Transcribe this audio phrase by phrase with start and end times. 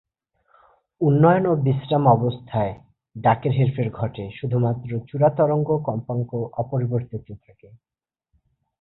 [1.01, 2.73] উড্ডয়ন ও বিশ্রাম অবস্থায়
[3.15, 6.29] ডাকের হেরফের ঘটে; শুধুমাত্র চূড়া তরঙ্গ কম্পাঙ্ক
[6.61, 7.67] অপরিবর্তিত থাকে।